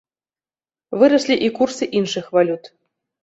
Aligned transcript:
Выраслі 1.03 1.35
і 1.47 1.51
курсы 1.59 1.89
іншых 1.99 2.25
валют. 2.39 2.63